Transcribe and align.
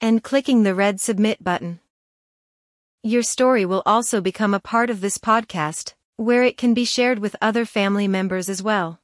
and 0.00 0.22
clicking 0.22 0.62
the 0.62 0.74
red 0.74 1.00
submit 1.00 1.42
button. 1.42 1.80
Your 3.02 3.22
story 3.22 3.64
will 3.64 3.82
also 3.86 4.20
become 4.20 4.52
a 4.52 4.60
part 4.60 4.90
of 4.90 5.00
this 5.00 5.18
podcast, 5.18 5.94
where 6.16 6.42
it 6.42 6.56
can 6.56 6.74
be 6.74 6.84
shared 6.84 7.18
with 7.18 7.36
other 7.40 7.64
family 7.64 8.08
members 8.08 8.48
as 8.48 8.62
well. 8.62 9.00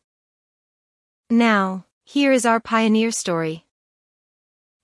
Now, 1.30 1.86
here 2.04 2.32
is 2.32 2.44
our 2.44 2.60
pioneer 2.60 3.10
story. 3.10 3.64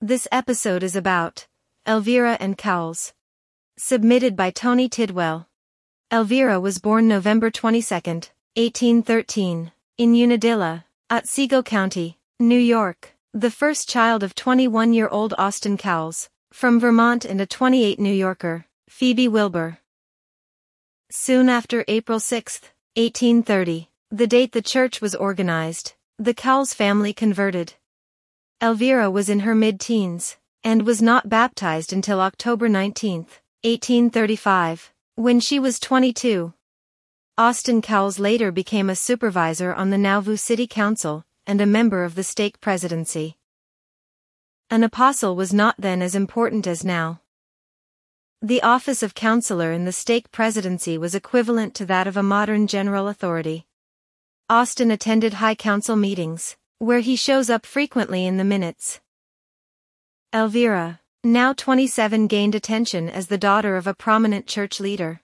This 0.00 0.28
episode 0.30 0.82
is 0.82 0.94
about 0.94 1.46
Elvira 1.86 2.36
Anne 2.40 2.54
Cowles. 2.54 3.12
Submitted 3.76 4.36
by 4.36 4.50
Tony 4.50 4.88
Tidwell. 4.88 5.48
Elvira 6.12 6.58
was 6.58 6.78
born 6.78 7.06
November 7.06 7.50
22, 7.50 7.94
1813, 7.94 9.72
in 9.98 10.14
Unadilla, 10.14 10.86
Otsego 11.10 11.62
County, 11.62 12.18
New 12.40 12.58
York 12.58 13.17
the 13.34 13.50
first 13.50 13.90
child 13.90 14.22
of 14.22 14.34
21-year-old 14.34 15.34
Austin 15.36 15.76
Cowles, 15.76 16.30
from 16.50 16.80
Vermont 16.80 17.26
and 17.26 17.42
a 17.42 17.46
28 17.46 18.00
New 18.00 18.12
Yorker, 18.12 18.64
Phoebe 18.88 19.28
Wilbur. 19.28 19.78
Soon 21.10 21.50
after 21.50 21.84
April 21.88 22.20
6, 22.20 22.60
1830, 22.96 23.90
the 24.10 24.26
date 24.26 24.52
the 24.52 24.62
church 24.62 25.02
was 25.02 25.14
organized, 25.14 25.92
the 26.18 26.32
Cowles 26.32 26.72
family 26.72 27.12
converted. 27.12 27.74
Elvira 28.62 29.10
was 29.10 29.28
in 29.28 29.40
her 29.40 29.54
mid-teens, 29.54 30.38
and 30.64 30.86
was 30.86 31.02
not 31.02 31.28
baptized 31.28 31.92
until 31.92 32.22
October 32.22 32.66
19, 32.66 33.26
1835, 33.62 34.94
when 35.16 35.38
she 35.38 35.58
was 35.58 35.78
22. 35.78 36.54
Austin 37.36 37.82
Cowles 37.82 38.18
later 38.18 38.50
became 38.50 38.88
a 38.88 38.96
supervisor 38.96 39.74
on 39.74 39.90
the 39.90 39.98
Nauvoo 39.98 40.36
City 40.36 40.66
Council, 40.66 41.26
and 41.48 41.62
a 41.62 41.66
member 41.66 42.04
of 42.04 42.14
the 42.14 42.22
stake 42.22 42.60
presidency. 42.60 43.38
An 44.70 44.84
apostle 44.84 45.34
was 45.34 45.54
not 45.54 45.74
then 45.78 46.02
as 46.02 46.14
important 46.14 46.66
as 46.66 46.84
now. 46.84 47.22
The 48.42 48.62
office 48.62 49.02
of 49.02 49.14
counselor 49.14 49.72
in 49.72 49.86
the 49.86 49.92
stake 49.92 50.30
presidency 50.30 50.98
was 50.98 51.14
equivalent 51.14 51.74
to 51.76 51.86
that 51.86 52.06
of 52.06 52.18
a 52.18 52.22
modern 52.22 52.66
general 52.66 53.08
authority. 53.08 53.66
Austin 54.50 54.90
attended 54.90 55.34
high 55.34 55.54
council 55.54 55.96
meetings, 55.96 56.56
where 56.78 57.00
he 57.00 57.16
shows 57.16 57.48
up 57.48 57.64
frequently 57.64 58.26
in 58.26 58.36
the 58.36 58.44
minutes. 58.44 59.00
Elvira, 60.34 61.00
now 61.24 61.54
27 61.54 62.26
gained 62.26 62.54
attention 62.54 63.08
as 63.08 63.28
the 63.28 63.38
daughter 63.38 63.76
of 63.76 63.86
a 63.86 63.94
prominent 63.94 64.46
church 64.46 64.80
leader. 64.80 65.22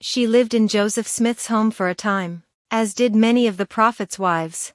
She 0.00 0.26
lived 0.26 0.54
in 0.54 0.66
Joseph 0.66 1.06
Smith's 1.06 1.46
home 1.46 1.70
for 1.70 1.88
a 1.88 1.94
time, 1.94 2.42
as 2.68 2.94
did 2.94 3.14
many 3.14 3.46
of 3.46 3.58
the 3.58 3.64
prophet's 3.64 4.18
wives. 4.18 4.72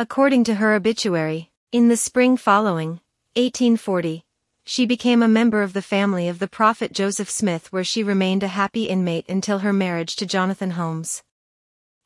According 0.00 0.44
to 0.44 0.54
her 0.54 0.74
obituary, 0.74 1.50
in 1.72 1.88
the 1.88 1.96
spring 1.96 2.36
following, 2.36 3.00
1840, 3.34 4.24
she 4.64 4.86
became 4.86 5.24
a 5.24 5.26
member 5.26 5.60
of 5.60 5.72
the 5.72 5.82
family 5.82 6.28
of 6.28 6.38
the 6.38 6.46
prophet 6.46 6.92
Joseph 6.92 7.28
Smith 7.28 7.72
where 7.72 7.82
she 7.82 8.04
remained 8.04 8.44
a 8.44 8.54
happy 8.54 8.84
inmate 8.84 9.28
until 9.28 9.58
her 9.58 9.72
marriage 9.72 10.14
to 10.14 10.24
Jonathan 10.24 10.70
Holmes. 10.70 11.24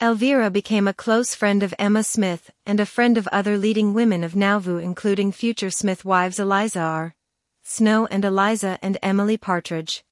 Elvira 0.01 0.49
became 0.49 0.89
a 0.89 0.95
close 0.95 1.35
friend 1.35 1.63
of 1.63 1.75
Emma 1.79 2.03
Smith 2.03 2.51
and 2.65 2.81
a 2.81 2.87
friend 2.87 3.19
of 3.19 3.29
other 3.29 3.59
leading 3.59 3.93
women 3.93 4.25
of 4.25 4.35
Nauvoo 4.35 4.79
including 4.79 5.31
future 5.31 5.71
Smith 5.71 6.03
wives 6.03 6.39
Eliza 6.39 6.81
R. 6.81 7.15
Snow 7.63 8.07
and 8.07 8.25
Eliza 8.25 8.79
and 8.81 8.97
Emily 9.03 9.37
Partridge. 9.37 10.03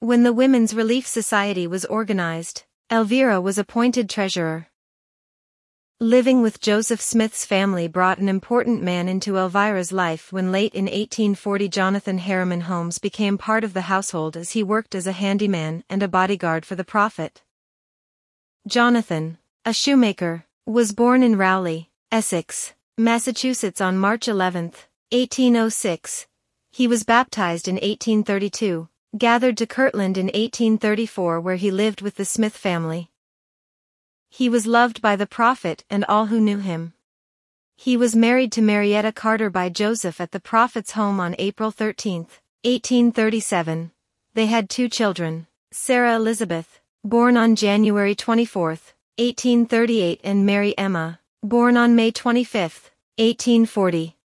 When 0.00 0.24
the 0.24 0.34
Women's 0.34 0.74
Relief 0.74 1.06
Society 1.06 1.66
was 1.66 1.86
organized, 1.86 2.64
Elvira 2.92 3.40
was 3.40 3.56
appointed 3.56 4.10
treasurer. 4.10 4.66
Living 6.00 6.42
with 6.42 6.60
Joseph 6.60 7.00
Smith's 7.00 7.44
family 7.44 7.88
brought 7.88 8.18
an 8.18 8.28
important 8.28 8.80
man 8.80 9.08
into 9.08 9.36
Elvira's 9.36 9.90
life 9.90 10.32
when 10.32 10.52
late 10.52 10.72
in 10.72 10.84
1840 10.84 11.68
Jonathan 11.68 12.18
Harriman 12.18 12.60
Holmes 12.60 13.00
became 13.00 13.36
part 13.36 13.64
of 13.64 13.74
the 13.74 13.90
household 13.90 14.36
as 14.36 14.52
he 14.52 14.62
worked 14.62 14.94
as 14.94 15.08
a 15.08 15.18
handyman 15.18 15.82
and 15.90 16.00
a 16.00 16.06
bodyguard 16.06 16.64
for 16.64 16.76
the 16.76 16.84
prophet. 16.84 17.42
Jonathan, 18.64 19.38
a 19.64 19.72
shoemaker, 19.72 20.44
was 20.64 20.92
born 20.92 21.24
in 21.24 21.36
Rowley, 21.36 21.90
Essex, 22.12 22.74
Massachusetts 22.96 23.80
on 23.80 23.98
March 23.98 24.28
11, 24.28 24.66
1806. 25.10 26.28
He 26.70 26.86
was 26.86 27.02
baptized 27.02 27.66
in 27.66 27.74
1832, 27.74 28.88
gathered 29.18 29.56
to 29.56 29.66
Kirtland 29.66 30.16
in 30.16 30.26
1834 30.26 31.40
where 31.40 31.56
he 31.56 31.72
lived 31.72 32.02
with 32.02 32.14
the 32.14 32.24
Smith 32.24 32.56
family. 32.56 33.10
He 34.30 34.48
was 34.48 34.66
loved 34.66 35.00
by 35.00 35.16
the 35.16 35.26
prophet 35.26 35.84
and 35.90 36.04
all 36.04 36.26
who 36.26 36.40
knew 36.40 36.58
him. 36.58 36.92
He 37.76 37.96
was 37.96 38.16
married 38.16 38.52
to 38.52 38.62
Marietta 38.62 39.12
Carter 39.12 39.50
by 39.50 39.68
Joseph 39.68 40.20
at 40.20 40.32
the 40.32 40.40
prophet's 40.40 40.92
home 40.92 41.20
on 41.20 41.36
April 41.38 41.70
13, 41.70 42.26
1837. 42.64 43.92
They 44.34 44.46
had 44.46 44.68
two 44.68 44.88
children, 44.88 45.46
Sarah 45.70 46.16
Elizabeth, 46.16 46.80
born 47.04 47.36
on 47.36 47.56
January 47.56 48.14
24, 48.14 48.70
1838 48.70 50.20
and 50.24 50.44
Mary 50.44 50.76
Emma, 50.76 51.20
born 51.42 51.76
on 51.76 51.94
May 51.94 52.10
25, 52.10 52.90
1840. 53.16 54.16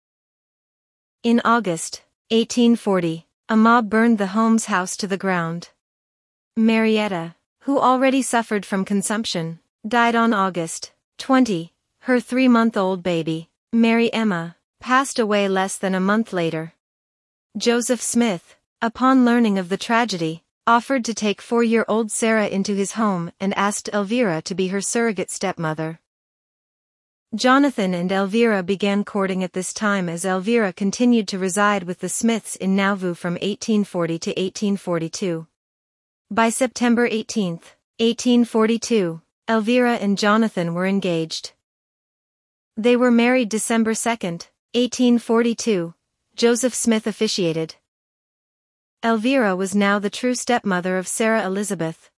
In 1.23 1.41
August, 1.45 2.01
1840, 2.29 3.27
a 3.49 3.55
mob 3.55 3.89
burned 3.89 4.17
the 4.17 4.27
Holmes 4.27 4.65
house 4.65 4.97
to 4.97 5.07
the 5.07 5.17
ground. 5.17 5.69
Marietta, 6.55 7.35
who 7.61 7.79
already 7.79 8.21
suffered 8.21 8.65
from 8.65 8.83
consumption, 8.83 9.59
died 9.85 10.15
on 10.15 10.33
August 10.33 10.93
20. 11.17 11.73
Her 12.03 12.21
three-month-old 12.21 13.03
baby, 13.03 13.49
Mary 13.73 14.11
Emma, 14.13 14.55
passed 14.79 15.19
away 15.19 15.49
less 15.49 15.77
than 15.77 15.93
a 15.93 15.99
month 15.99 16.31
later. 16.31 16.73
Joseph 17.57 18.01
Smith, 18.01 18.55
upon 18.81 19.25
learning 19.25 19.57
of 19.57 19.67
the 19.67 19.75
tragedy, 19.75 20.43
offered 20.65 21.03
to 21.03 21.13
take 21.13 21.41
four-year-old 21.41 22.11
Sarah 22.11 22.47
into 22.47 22.75
his 22.75 22.93
home 22.93 23.33
and 23.41 23.53
asked 23.55 23.89
Elvira 23.91 24.41
to 24.43 24.55
be 24.55 24.69
her 24.69 24.79
surrogate 24.79 25.29
stepmother. 25.29 25.99
Jonathan 27.35 27.93
and 27.93 28.09
Elvira 28.09 28.63
began 28.63 29.03
courting 29.03 29.43
at 29.43 29.51
this 29.51 29.73
time 29.73 30.07
as 30.07 30.23
Elvira 30.23 30.71
continued 30.71 31.27
to 31.27 31.39
reside 31.39 31.83
with 31.83 31.99
the 31.99 32.07
Smiths 32.07 32.55
in 32.55 32.73
Nauvoo 32.77 33.13
from 33.13 33.33
1840 33.33 34.19
to 34.19 34.29
1842. 34.29 35.47
By 36.31 36.47
September 36.47 37.05
18, 37.05 37.59
1842, 37.99 39.21
Elvira 39.49 39.95
and 39.95 40.17
Jonathan 40.17 40.73
were 40.73 40.85
engaged. 40.85 41.51
They 42.77 42.95
were 42.95 43.11
married 43.11 43.49
December 43.49 43.93
2, 43.93 44.09
1842. 44.09 45.93
Joseph 46.33 46.73
Smith 46.73 47.05
officiated. 47.05 47.75
Elvira 49.03 49.53
was 49.53 49.75
now 49.75 49.99
the 49.99 50.09
true 50.09 50.33
stepmother 50.33 50.97
of 50.97 51.09
Sarah 51.09 51.45
Elizabeth. 51.45 52.09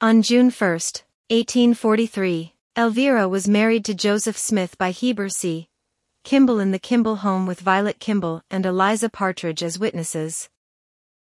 On 0.00 0.22
June 0.22 0.50
1, 0.50 0.70
1843, 0.70 2.54
Elvira 2.78 3.28
was 3.28 3.46
married 3.46 3.84
to 3.84 3.94
Joseph 3.94 4.38
Smith 4.38 4.78
by 4.78 4.92
Heber 4.92 5.28
C. 5.28 5.68
Kimball 6.24 6.60
in 6.60 6.70
the 6.70 6.78
Kimball 6.78 7.16
home 7.16 7.44
with 7.44 7.60
Vilate 7.60 7.98
Kimball 7.98 8.42
and 8.50 8.64
Eliza 8.64 9.10
Partridge 9.10 9.62
as 9.62 9.78
witnesses. 9.78 10.48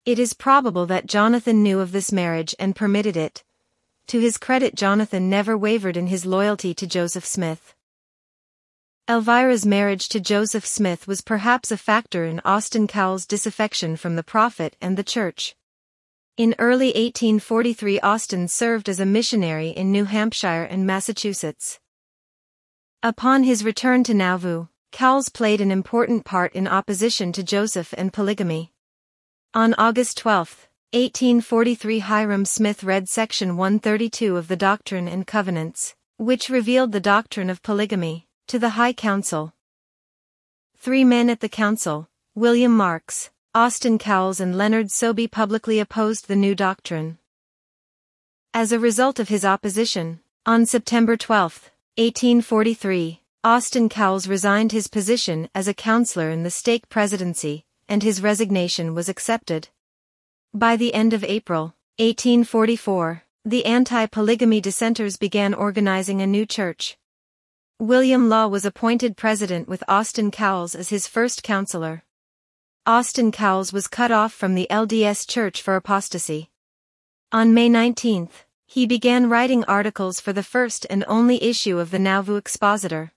It 0.05 0.19
is 0.19 0.35
probable 0.35 0.87
that 0.87 1.07
Jonathan 1.07 1.63
knew 1.63 1.79
of 1.79 1.93
this 1.93 2.11
marriage 2.11 2.57
and 2.59 2.75
permitted 2.75 3.17
it, 3.17 3.45
to 4.09 4.21
his 4.21 4.39
credit 4.39 4.75
Jonathan 4.75 5.31
never 5.31 5.57
wavered 5.57 5.97
in 5.97 6.09
his 6.09 6.27
loyalty 6.27 6.75
to 6.75 6.87
Joseph 6.87 7.25
Smith. 7.25 7.75
Elvira's 9.07 9.67
marriage 9.67 10.09
to 10.09 10.21
Joseph 10.21 10.65
Smith 10.65 11.07
was 11.07 11.21
perhaps 11.21 11.71
a 11.71 11.77
factor 11.77 12.25
in 12.25 12.41
Austin 12.45 12.87
Cowles' 12.87 13.27
disaffection 13.27 13.97
from 13.97 14.17
the 14.17 14.23
prophet 14.23 14.77
and 14.81 14.97
the 14.97 15.05
church. 15.05 15.55
In 16.37 16.55
early 16.59 16.89
1843 16.89 18.01
Austin 18.01 18.49
served 18.49 18.89
as 18.89 18.99
a 18.99 19.07
missionary 19.07 19.69
in 19.69 19.93
New 19.93 20.05
Hampshire 20.05 20.65
and 20.65 20.87
Massachusetts. 20.87 21.79
Upon 23.03 23.43
his 23.43 23.63
return 23.63 24.03
to 24.05 24.15
Nauvoo, 24.15 24.69
Cowles 24.91 25.29
played 25.29 25.61
an 25.61 25.71
important 25.71 26.25
part 26.25 26.53
in 26.55 26.67
opposition 26.67 27.31
to 27.33 27.43
Joseph 27.43 27.93
and 27.99 28.13
polygamy. 28.13 28.73
On 29.53 29.75
August 29.75 30.17
12, 30.19 30.69
1843 30.95 32.03
Hyrum 32.03 32.45
Smith 32.45 32.85
read 32.85 33.09
Section 33.09 33.57
132 33.57 34.37
of 34.37 34.47
the 34.47 34.55
Doctrine 34.55 35.09
and 35.09 35.27
Covenants, 35.27 35.97
which 36.19 36.49
revealed 36.49 36.93
the 36.93 37.01
doctrine 37.01 37.51
of 37.51 37.65
polygamy, 37.65 38.29
to 38.47 38.61
the 38.61 38.79
High 38.79 38.93
Council. 38.93 39.55
Three 40.77 41.03
men 41.03 41.29
at 41.29 41.41
the 41.41 41.49
council, 41.49 42.09
William 42.37 42.71
Marks, 42.77 43.31
Austin 43.57 43.99
Cowles 43.99 44.39
and 44.39 44.57
Leonard 44.57 44.93
Soby 44.93 45.27
publicly 45.27 45.81
opposed 45.81 46.29
the 46.29 46.37
new 46.37 46.55
doctrine. 46.55 47.19
As 48.53 48.71
a 48.71 48.79
result 48.79 49.19
of 49.19 49.29
his 49.29 49.45
opposition, 49.45 50.21
on 50.47 50.65
September 50.65 51.17
12, 51.17 51.73
1843, 51.97 53.21
Austin 53.43 53.89
Cowles 53.89 54.29
resigned 54.29 54.71
his 54.71 54.87
position 54.87 55.49
as 55.57 55.67
a 55.67 55.75
counselor 55.75 56.31
in 56.31 56.45
the 56.45 56.51
stake 56.51 56.89
presidency, 56.89 57.65
and 57.89 58.05
his 58.05 58.23
resignation 58.23 58.95
was 58.95 59.09
accepted. 59.09 59.71
By 60.57 60.77
the 60.77 60.95
end 60.95 61.13
of 61.13 61.25
April, 61.25 61.75
1844, 61.99 63.25
the 63.45 63.65
anti-polygamy 63.65 64.61
dissenters 64.61 65.17
began 65.17 65.53
organizing 65.53 66.21
a 66.21 66.29
new 66.29 66.47
church. 66.47 66.97
William 67.81 68.29
Law 68.29 68.47
was 68.47 68.65
appointed 68.65 69.17
president 69.17 69.67
with 69.67 69.83
Austin 69.89 70.31
Cowles 70.31 70.77
as 70.77 70.91
his 70.91 71.09
first 71.09 71.43
counselor. 71.43 72.05
Austin 72.87 73.33
Cowles 73.33 73.73
was 73.73 73.89
cut 73.89 74.13
off 74.13 74.33
from 74.33 74.55
the 74.55 74.69
LDS 74.71 75.29
Church 75.29 75.61
for 75.61 75.75
apostasy. 75.75 76.51
On 77.33 77.53
May 77.53 77.69
19, 77.69 78.29
he 78.69 78.87
began 78.87 79.29
writing 79.29 79.65
articles 79.65 80.21
for 80.21 80.33
the 80.33 80.45
first 80.45 80.87
and 80.89 81.05
only 81.09 81.43
issue 81.43 81.81
of 81.81 81.91
the 81.91 81.99
Nauvoo 81.99 82.37
Expositor. 82.37 83.13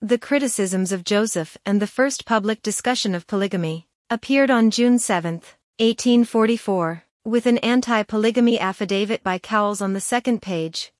The 0.00 0.16
Criticisms 0.16 0.92
of 0.92 1.02
Joseph 1.02 1.56
and 1.66 1.82
the 1.82 1.88
First 1.88 2.24
Public 2.24 2.62
Discussion 2.62 3.16
of 3.16 3.26
Polygamy, 3.26 3.88
appeared 4.08 4.50
on 4.50 4.70
June 4.70 5.00
7, 5.00 5.42
1844, 5.78 7.04
with 7.24 7.46
an 7.46 7.56
anti-polygamy 7.58 8.60
affidavit 8.60 9.24
by 9.24 9.38
Cowles 9.38 9.80
on 9.80 9.94
the 9.94 10.00
second 10.00 10.42
page. 10.42 10.92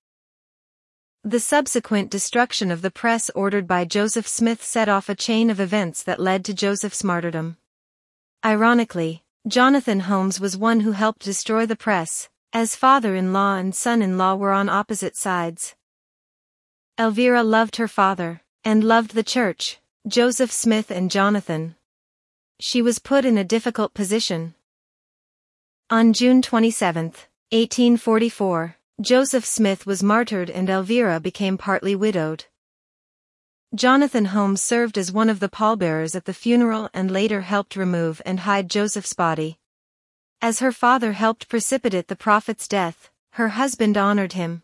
The 1.22 1.40
subsequent 1.40 2.10
destruction 2.10 2.70
of 2.70 2.80
the 2.80 2.90
press 2.90 3.30
ordered 3.34 3.68
by 3.68 3.84
Joseph 3.84 4.26
Smith 4.26 4.64
set 4.64 4.88
off 4.88 5.10
a 5.10 5.14
chain 5.14 5.50
of 5.50 5.60
events 5.60 6.02
that 6.02 6.18
led 6.18 6.42
to 6.46 6.54
Joseph's 6.54 7.04
martyrdom. 7.04 7.58
Ironically, 8.44 9.22
Jonathan 9.46 10.00
Holmes 10.00 10.40
was 10.40 10.56
one 10.56 10.80
who 10.80 10.92
helped 10.92 11.22
destroy 11.22 11.66
the 11.66 11.76
press, 11.76 12.30
as 12.54 12.74
father-in-law 12.74 13.56
and 13.56 13.74
son-in-law 13.74 14.36
were 14.36 14.52
on 14.52 14.70
opposite 14.70 15.16
sides. 15.16 15.76
Elvira 16.98 17.42
loved 17.42 17.76
her 17.76 17.88
father, 17.88 18.40
and 18.64 18.82
loved 18.82 19.14
the 19.14 19.22
church, 19.22 19.80
Joseph 20.08 20.50
Smith 20.50 20.90
and 20.90 21.10
Jonathan. 21.10 21.76
She 22.58 22.80
was 22.80 22.98
put 22.98 23.26
in 23.26 23.36
a 23.36 23.44
difficult 23.44 23.92
position. 23.92 24.54
On 25.92 26.14
June 26.14 26.40
27, 26.40 27.04
1844, 27.50 28.76
Joseph 29.02 29.44
Smith 29.44 29.84
was 29.84 30.02
martyred 30.02 30.48
and 30.48 30.70
Elvira 30.70 31.20
became 31.20 31.58
partly 31.58 31.94
widowed. 31.94 32.46
Jonathan 33.74 34.24
Holmes 34.24 34.62
served 34.62 34.96
as 34.96 35.12
one 35.12 35.28
of 35.28 35.38
the 35.38 35.50
pallbearers 35.50 36.14
at 36.14 36.24
the 36.24 36.32
funeral 36.32 36.88
and 36.94 37.10
later 37.10 37.42
helped 37.42 37.76
remove 37.76 38.22
and 38.24 38.40
hide 38.40 38.70
Joseph's 38.70 39.12
body. 39.12 39.58
As 40.40 40.60
her 40.60 40.72
father 40.72 41.12
helped 41.12 41.50
precipitate 41.50 42.08
the 42.08 42.16
prophet's 42.16 42.66
death, 42.66 43.10
her 43.32 43.48
husband 43.48 43.98
honored 43.98 44.32
him. 44.32 44.62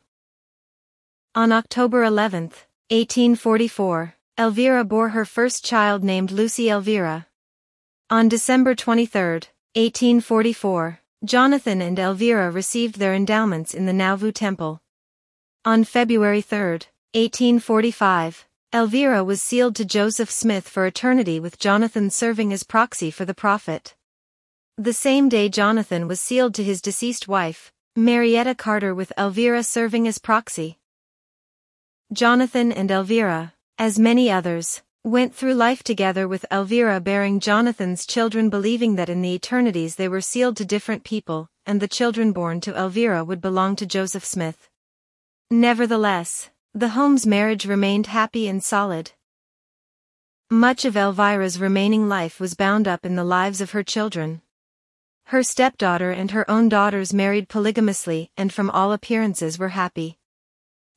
On 1.34 1.52
October 1.52 2.04
11, 2.04 2.44
1844, 2.88 4.14
Elvira 4.38 4.82
bore 4.82 5.10
her 5.10 5.26
first 5.26 5.62
child 5.62 6.02
named 6.02 6.30
Lucy 6.30 6.70
Elvira. 6.70 7.26
On 8.08 8.30
December 8.30 8.74
23, 8.74 9.42
1844, 9.74 11.00
Jonathan 11.24 11.82
and 11.82 11.98
Elvira 11.98 12.48
received 12.48 13.00
their 13.00 13.12
endowments 13.12 13.74
in 13.74 13.86
the 13.86 13.92
Nauvoo 13.92 14.30
Temple. 14.30 14.80
On 15.64 15.82
February 15.82 16.40
3, 16.40 16.58
1845, 17.12 18.46
Elvira 18.72 19.24
was 19.24 19.42
sealed 19.42 19.74
to 19.74 19.84
Joseph 19.84 20.30
Smith 20.30 20.68
for 20.68 20.86
eternity 20.86 21.40
with 21.40 21.58
Jonathan 21.58 22.08
serving 22.08 22.52
as 22.52 22.62
proxy 22.62 23.10
for 23.10 23.24
the 23.24 23.34
prophet. 23.34 23.96
The 24.76 24.92
same 24.92 25.28
day 25.28 25.48
Jonathan 25.48 26.06
was 26.06 26.20
sealed 26.20 26.54
to 26.54 26.62
his 26.62 26.80
deceased 26.80 27.26
wife, 27.26 27.72
Marietta 27.96 28.54
Carter 28.54 28.94
with 28.94 29.12
Elvira 29.18 29.64
serving 29.64 30.06
as 30.06 30.18
proxy. 30.18 30.78
Jonathan 32.12 32.70
and 32.70 32.92
Elvira, 32.92 33.54
as 33.76 33.98
many 33.98 34.30
others, 34.30 34.82
went 35.08 35.34
through 35.34 35.54
life 35.54 35.82
together 35.82 36.28
with 36.28 36.44
Elvira 36.52 37.00
bearing 37.00 37.40
Jonathan's 37.40 38.06
children 38.06 38.50
believing 38.50 38.96
that 38.96 39.08
in 39.08 39.22
the 39.22 39.34
eternities 39.34 39.96
they 39.96 40.08
were 40.08 40.20
sealed 40.20 40.56
to 40.58 40.64
different 40.64 41.02
people, 41.02 41.48
and 41.66 41.80
the 41.80 41.88
children 41.88 42.32
born 42.32 42.60
to 42.60 42.76
Elvira 42.76 43.24
would 43.24 43.40
belong 43.40 43.74
to 43.76 43.86
Joseph 43.86 44.24
Smith. 44.24 44.68
Nevertheless, 45.50 46.50
the 46.74 46.90
Holmes 46.90 47.26
marriage 47.26 47.64
remained 47.64 48.08
happy 48.08 48.46
and 48.48 48.62
solid. 48.62 49.12
Much 50.50 50.84
of 50.84 50.96
Elvira's 50.96 51.58
remaining 51.58 52.08
life 52.08 52.38
was 52.38 52.54
bound 52.54 52.86
up 52.86 53.04
in 53.04 53.16
the 53.16 53.24
lives 53.24 53.60
of 53.60 53.70
her 53.72 53.82
children. 53.82 54.42
Her 55.24 55.42
stepdaughter 55.42 56.10
and 56.10 56.30
her 56.30 56.50
own 56.50 56.68
daughters 56.68 57.12
married 57.12 57.48
polygamously 57.48 58.30
and 58.36 58.52
from 58.52 58.70
all 58.70 58.92
appearances 58.92 59.58
were 59.58 59.70
happy. 59.70 60.18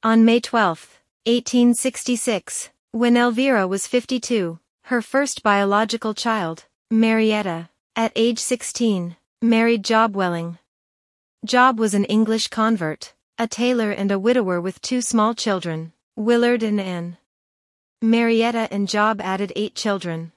On 0.04 0.24
May 0.24 0.40
12, 0.40 1.02
1866, 1.26 2.70
when 2.94 3.16
Elvira 3.16 3.66
was 3.68 3.88
52, 3.88 4.60
her 4.84 5.02
first 5.02 5.44
biological 5.44 6.14
child, 6.14 6.66
Marietta, 6.90 7.70
at 7.96 8.12
age 8.18 8.40
16, 8.40 9.16
married 9.42 9.86
Job 9.86 10.14
Welling. 10.14 10.58
Job 11.46 11.80
was 11.80 11.94
an 11.94 12.04
English 12.06 12.50
convert, 12.50 13.14
a 13.38 13.48
tailor 13.48 13.92
and 13.92 14.12
a 14.12 14.20
widower 14.20 14.60
with 14.60 14.82
two 14.82 15.02
small 15.02 15.34
children, 15.34 15.94
Willard 16.18 16.64
and 16.64 16.82
Anne. 16.82 17.18
Marietta 18.02 18.68
and 18.72 18.90
Job 18.90 19.22
added 19.22 19.54
eight 19.56 19.74
children. 19.74 20.34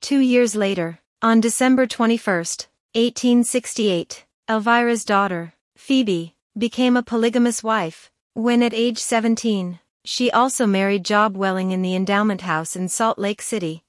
Two 0.00 0.20
years 0.20 0.56
later, 0.56 1.00
on 1.20 1.42
December 1.42 1.86
21, 1.86 2.36
1868, 2.36 4.24
Elvira's 4.48 5.04
daughter, 5.04 5.52
Phoebe, 5.76 6.34
became 6.56 6.96
a 6.96 7.02
polygamous 7.02 7.62
wife, 7.62 8.10
when 8.32 8.62
at 8.62 8.72
age 8.72 8.98
17, 8.98 9.78
she 10.06 10.30
also 10.30 10.66
married 10.66 11.04
Job 11.04 11.36
Welling 11.36 11.72
in 11.72 11.82
the 11.82 11.96
endowment 11.96 12.42
house 12.42 12.76
in 12.76 12.88
Salt 12.88 13.18
Lake 13.18 13.42
City. 13.42 13.82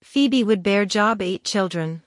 Phoebe 0.00 0.44
would 0.44 0.62
bear 0.62 0.86
Job 0.86 1.20
eight 1.20 1.42
children. 1.42 2.04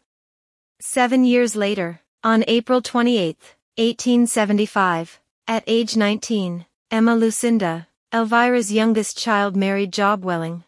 Seven 0.79 1.25
years 1.25 1.57
later, 1.57 1.99
on 2.23 2.45
April 2.47 2.81
28, 2.81 3.37
1875, 3.75 5.19
at 5.45 5.63
age 5.67 5.97
19, 5.97 6.65
Emma 6.89 7.15
Lucinda, 7.17 7.89
Elvira's 8.13 8.71
youngest 8.71 9.17
child 9.17 9.57
married 9.57 9.91
Job 9.91 10.23
Welling. 10.23 10.63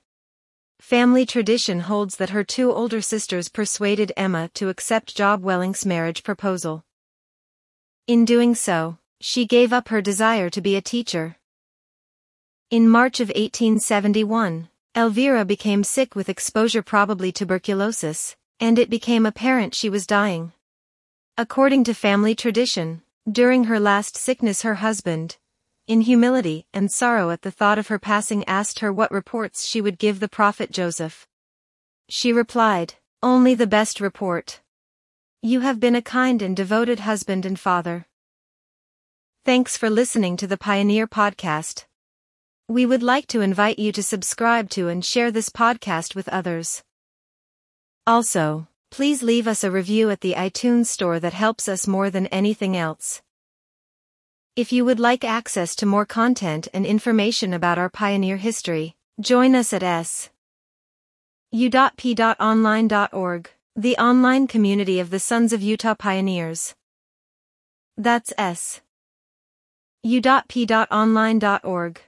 Family 0.82 1.26
tradition 1.26 1.80
holds 1.80 2.18
that 2.18 2.32
her 2.32 2.44
two 2.44 2.74
older 2.74 3.00
sisters 3.00 3.48
persuaded 3.48 4.12
Emma 4.18 4.50
to 4.54 4.68
accept 4.68 5.16
Job 5.16 5.44
Welling's 5.44 5.86
marriage 5.86 6.24
proposal. 6.24 6.84
In 8.06 8.26
doing 8.26 8.54
so, 8.54 8.98
she 9.22 9.46
gave 9.46 9.72
up 9.72 9.88
her 9.88 10.02
desire 10.02 10.50
to 10.50 10.60
be 10.60 10.76
a 10.76 10.82
teacher. 10.82 11.38
In 12.70 12.90
March 12.90 13.22
of 13.22 13.30
1871, 13.30 14.68
Elvira 14.94 15.46
became 15.46 15.86
sick 15.86 16.16
with 16.16 16.28
exposure 16.28 16.82
probably 16.82 17.32
tuberculosis, 17.32 18.36
and 18.60 18.78
it 18.78 18.90
became 18.90 19.26
apparent 19.26 19.74
she 19.74 19.90
was 19.90 20.06
dying. 20.06 20.52
According 21.38 21.86
to 21.86 21.94
family 21.94 22.36
tradition, 22.36 23.04
during 23.32 23.66
her 23.66 23.80
last 23.80 24.18
sickness 24.18 24.64
her 24.64 24.76
husband, 24.76 25.38
in 25.88 26.02
humility 26.02 26.68
and 26.74 26.92
sorrow 26.92 27.30
at 27.30 27.44
the 27.44 27.52
thought 27.52 27.80
of 27.80 27.88
her 27.88 27.98
passing 27.98 28.44
asked 28.50 28.80
her 28.80 28.92
what 28.92 29.12
reports 29.12 29.66
she 29.66 29.80
would 29.80 29.98
give 29.98 30.20
the 30.20 30.28
prophet 30.28 30.70
Joseph. 30.70 31.26
She 32.10 32.34
replied, 32.34 32.96
Only 33.24 33.56
the 33.56 33.66
best 33.66 34.02
report. 34.02 34.60
You 35.42 35.62
have 35.62 35.80
been 35.80 35.96
a 35.96 36.02
kind 36.02 36.42
and 36.42 36.54
devoted 36.54 37.00
husband 37.00 37.46
and 37.46 37.58
father. 37.58 38.08
Thanks 39.46 39.78
for 39.78 39.90
listening 39.90 40.36
to 40.36 40.48
the 40.48 40.58
Pioneer 40.58 41.08
Podcast. 41.08 41.86
We 42.70 42.86
would 42.86 43.02
like 43.02 43.28
to 43.28 43.40
invite 43.40 43.80
you 43.80 43.94
to 43.94 44.04
subscribe 44.04 44.70
to 44.72 44.90
and 44.90 45.04
share 45.04 45.32
this 45.32 45.48
podcast 45.48 46.16
with 46.16 46.28
others. 46.28 46.84
Also, 48.06 48.68
please 48.92 49.24
leave 49.24 49.48
us 49.48 49.64
a 49.64 49.72
review 49.72 50.10
at 50.10 50.20
the 50.20 50.34
iTunes 50.34 50.88
store 50.88 51.18
that 51.22 51.32
helps 51.32 51.70
us 51.70 51.88
more 51.88 52.10
than 52.10 52.28
anything 52.28 52.76
else. 52.76 53.22
If 54.58 54.74
you 54.74 54.84
would 54.84 55.00
like 55.00 55.24
access 55.24 55.78
to 55.78 55.86
more 55.86 56.06
content 56.06 56.68
and 56.74 56.86
information 56.86 57.54
about 57.54 57.78
our 57.78 57.90
pioneer 57.90 58.36
history, 58.36 58.98
join 59.22 59.56
us 59.56 59.72
at 59.72 59.84
s. 59.84 60.30
u.p.online.org, 61.52 63.50
the 63.78 63.98
online 63.98 64.46
community 64.48 65.00
of 65.00 65.10
the 65.10 65.20
Sons 65.20 65.54
of 65.54 65.62
Utah 65.62 65.96
Pioneers. 65.96 66.76
That's 67.96 68.34
s. 68.38 68.82
u.p.online.org. 70.04 72.02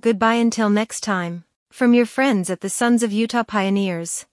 Goodbye 0.00 0.34
until 0.34 0.70
next 0.70 1.00
time. 1.00 1.42
From 1.72 1.92
your 1.92 2.06
friends 2.06 2.50
at 2.50 2.60
the 2.60 2.68
Sons 2.68 3.02
of 3.02 3.10
Utah 3.10 3.42
Pioneers. 3.42 4.26